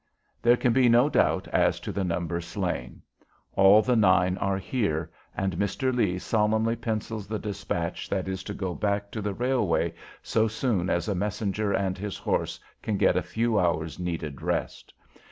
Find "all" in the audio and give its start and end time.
3.53-3.83